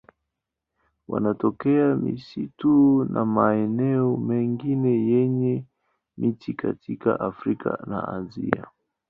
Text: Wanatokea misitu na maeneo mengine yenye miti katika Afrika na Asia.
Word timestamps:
Wanatokea 1.07 1.95
misitu 1.95 3.03
na 3.09 3.25
maeneo 3.25 4.17
mengine 4.17 5.05
yenye 5.07 5.65
miti 6.17 6.53
katika 6.53 7.19
Afrika 7.19 7.77
na 7.87 8.07
Asia. 8.07 8.67